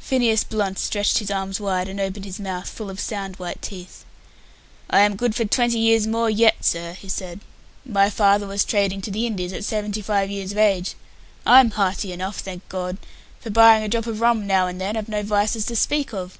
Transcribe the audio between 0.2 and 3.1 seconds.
Blunt stretched his arms wide, and opened his mouth, full of